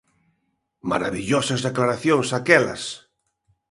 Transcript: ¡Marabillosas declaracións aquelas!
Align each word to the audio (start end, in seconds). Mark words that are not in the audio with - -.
¡Marabillosas 0.89 1.63
declaracións 1.67 2.27
aquelas! 2.39 2.83